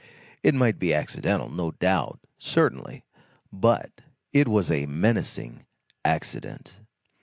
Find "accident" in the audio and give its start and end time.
6.03-6.79